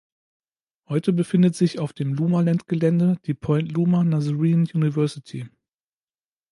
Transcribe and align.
Heute 0.89 1.13
befindet 1.13 1.55
sich 1.55 1.77
auf 1.77 1.93
dem 1.93 2.15
Lomaland-Gelände 2.15 3.17
die 3.27 3.35
Point 3.35 3.71
Loma 3.71 4.03
Nazarene 4.03 4.65
University. 4.73 5.47